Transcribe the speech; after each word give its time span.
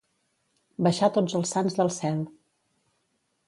Baixar 0.87 1.11
tots 1.19 1.37
els 1.41 1.53
sants 1.57 1.79
del 1.83 1.95
cel. 1.99 2.27